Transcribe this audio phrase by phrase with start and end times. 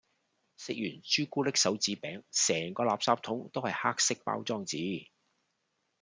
[0.57, 5.11] 食完朱古力手指餅，成個垃圾桶都係黑色包裝紙